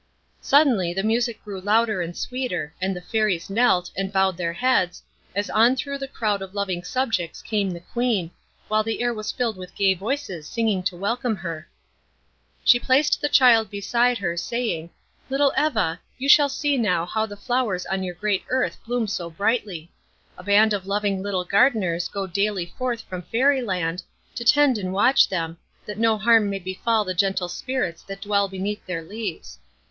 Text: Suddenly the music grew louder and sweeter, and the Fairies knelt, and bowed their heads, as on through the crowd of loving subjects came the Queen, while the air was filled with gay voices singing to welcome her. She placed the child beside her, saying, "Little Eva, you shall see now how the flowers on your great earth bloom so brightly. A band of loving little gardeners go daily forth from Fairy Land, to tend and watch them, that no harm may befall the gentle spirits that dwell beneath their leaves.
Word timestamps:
Suddenly 0.41 0.95
the 0.95 1.03
music 1.03 1.43
grew 1.43 1.61
louder 1.61 2.01
and 2.01 2.17
sweeter, 2.17 2.73
and 2.81 2.95
the 2.95 3.01
Fairies 3.01 3.51
knelt, 3.51 3.91
and 3.95 4.11
bowed 4.11 4.35
their 4.35 4.53
heads, 4.53 5.03
as 5.35 5.47
on 5.51 5.75
through 5.75 5.99
the 5.99 6.07
crowd 6.07 6.41
of 6.41 6.55
loving 6.55 6.83
subjects 6.83 7.43
came 7.43 7.69
the 7.69 7.81
Queen, 7.81 8.31
while 8.67 8.81
the 8.81 9.03
air 9.03 9.13
was 9.13 9.31
filled 9.31 9.57
with 9.57 9.75
gay 9.75 9.93
voices 9.93 10.49
singing 10.49 10.81
to 10.81 10.97
welcome 10.97 11.35
her. 11.35 11.69
She 12.65 12.79
placed 12.79 13.21
the 13.21 13.29
child 13.29 13.69
beside 13.69 14.17
her, 14.17 14.35
saying, 14.37 14.89
"Little 15.29 15.53
Eva, 15.55 15.99
you 16.17 16.27
shall 16.27 16.49
see 16.49 16.77
now 16.79 17.05
how 17.05 17.27
the 17.27 17.37
flowers 17.37 17.85
on 17.85 18.01
your 18.01 18.15
great 18.15 18.43
earth 18.49 18.79
bloom 18.83 19.05
so 19.05 19.29
brightly. 19.29 19.91
A 20.35 20.41
band 20.41 20.73
of 20.73 20.87
loving 20.87 21.21
little 21.21 21.45
gardeners 21.45 22.07
go 22.07 22.25
daily 22.25 22.65
forth 22.65 23.01
from 23.01 23.21
Fairy 23.21 23.61
Land, 23.61 24.01
to 24.33 24.43
tend 24.43 24.79
and 24.79 24.93
watch 24.93 25.29
them, 25.29 25.59
that 25.85 25.99
no 25.99 26.17
harm 26.17 26.49
may 26.49 26.57
befall 26.57 27.05
the 27.05 27.13
gentle 27.13 27.47
spirits 27.49 28.01
that 28.01 28.21
dwell 28.23 28.47
beneath 28.47 28.83
their 28.87 29.03
leaves. 29.03 29.59